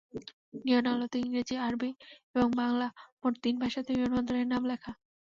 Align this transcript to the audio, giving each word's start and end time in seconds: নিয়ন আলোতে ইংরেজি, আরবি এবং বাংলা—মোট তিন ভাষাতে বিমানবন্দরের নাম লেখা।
নিয়ন 0.65 0.85
আলোতে 0.87 1.17
ইংরেজি, 1.19 1.55
আরবি 1.59 1.89
এবং 2.31 2.49
বাংলা—মোট 2.57 3.33
তিন 3.43 3.55
ভাষাতে 3.63 3.89
বিমানবন্দরের 3.93 4.47
নাম 4.51 4.61
লেখা। 4.71 4.91